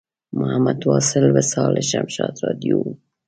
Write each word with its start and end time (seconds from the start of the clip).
محمد 0.37 0.77
واصل 0.89 1.23
وصال 1.35 1.69
له 1.75 1.81
شمشاد 1.89 2.33
راډیو 2.45 2.75
و. 2.83 2.93